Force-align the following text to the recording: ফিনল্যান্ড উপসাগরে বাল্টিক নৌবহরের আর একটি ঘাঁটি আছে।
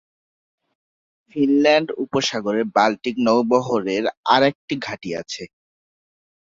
ফিনল্যান্ড 1.27 1.89
উপসাগরে 2.03 2.61
বাল্টিক 2.75 3.15
নৌবহরের 3.19 4.03
আর 4.25 4.41
একটি 4.43 4.73
ঘাঁটি 4.85 5.09
আছে। 5.21 5.43